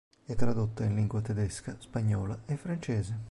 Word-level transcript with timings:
È 0.25 0.33
tradotta 0.33 0.83
in 0.83 0.95
lingua 0.95 1.21
tedesca, 1.21 1.75
spagnola 1.79 2.39
e 2.47 2.57
francese. 2.57 3.19